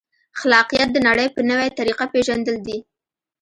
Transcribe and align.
خلاقیت 0.39 0.89
د 0.93 0.97
نړۍ 1.07 1.27
په 1.35 1.41
نوې 1.49 1.69
طریقه 1.79 2.05
پېژندل 2.13 2.57
دي. 2.67 2.77